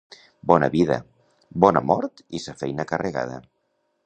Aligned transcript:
Bona 0.51 0.69
vida, 0.75 0.95
bona 1.67 1.85
mort 1.93 2.25
i 2.39 2.43
sa 2.47 2.57
feina 2.63 2.91
carregada. 2.95 3.43